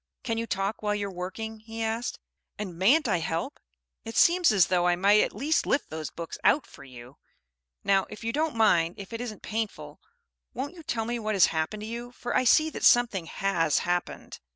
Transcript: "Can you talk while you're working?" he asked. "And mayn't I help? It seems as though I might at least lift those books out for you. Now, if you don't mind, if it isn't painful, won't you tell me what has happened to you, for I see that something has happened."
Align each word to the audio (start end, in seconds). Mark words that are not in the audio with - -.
"Can 0.23 0.39
you 0.39 0.47
talk 0.47 0.81
while 0.81 0.95
you're 0.95 1.11
working?" 1.13 1.59
he 1.59 1.83
asked. 1.83 2.17
"And 2.57 2.75
mayn't 2.75 3.07
I 3.07 3.17
help? 3.19 3.59
It 4.03 4.17
seems 4.17 4.51
as 4.51 4.65
though 4.65 4.87
I 4.87 4.95
might 4.95 5.21
at 5.21 5.35
least 5.35 5.67
lift 5.67 5.91
those 5.91 6.09
books 6.09 6.39
out 6.43 6.65
for 6.65 6.83
you. 6.83 7.17
Now, 7.83 8.07
if 8.09 8.23
you 8.23 8.33
don't 8.33 8.55
mind, 8.55 8.95
if 8.97 9.13
it 9.13 9.21
isn't 9.21 9.43
painful, 9.43 9.99
won't 10.55 10.73
you 10.73 10.81
tell 10.81 11.05
me 11.05 11.19
what 11.19 11.35
has 11.35 11.45
happened 11.53 11.81
to 11.81 11.85
you, 11.87 12.11
for 12.13 12.35
I 12.35 12.45
see 12.45 12.71
that 12.71 12.83
something 12.83 13.27
has 13.27 13.77
happened." 13.85 14.39